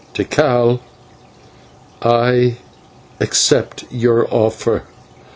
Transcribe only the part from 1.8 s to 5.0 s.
I accept your offer.